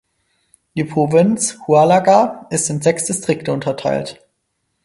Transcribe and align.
Die 0.75 0.83
Provinz 0.83 1.59
Huallaga 1.67 2.47
ist 2.49 2.71
in 2.71 2.81
sechs 2.81 3.05
Distrikte 3.05 3.53
unterteilt. 3.53 4.19